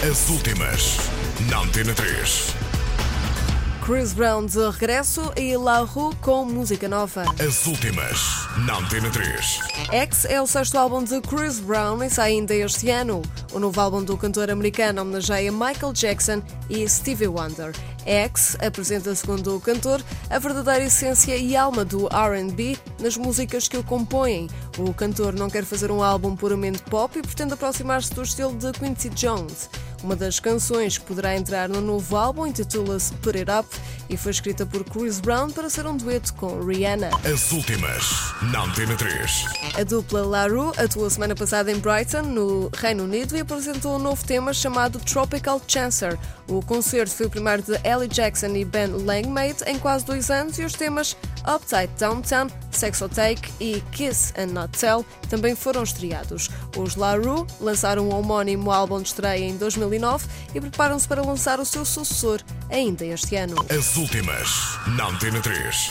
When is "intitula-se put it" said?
32.46-33.50